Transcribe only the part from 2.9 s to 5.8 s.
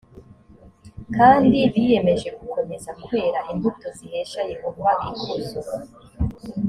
kwera imbuto zihesha yehova ikuzo